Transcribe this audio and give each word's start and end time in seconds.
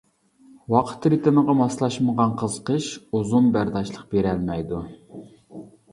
ۋاقىت 0.75 1.03
رىتىمىغا 1.13 1.55
ماسلاشمىغان 1.59 2.33
قىزىقىش 2.41 2.89
ئۇزۇن 3.19 3.53
بەرداشلىق 3.59 4.09
بېرەلمەيدۇ. 4.17 4.81